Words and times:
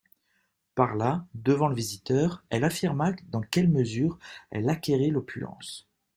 Par 0.73 0.95
là, 0.95 1.27
devant 1.35 1.67
le 1.67 1.75
visiteur, 1.75 2.43
elle 2.49 2.63
affirma 2.63 3.11
dans 3.27 3.41
quelle 3.41 3.67
mesure 3.69 4.17
elle 4.49 4.67
acquérait 4.67 5.09
l'opulence. 5.09 5.87